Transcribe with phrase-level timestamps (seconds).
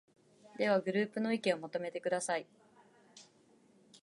[0.57, 2.47] では、グループの意見をまとめてください。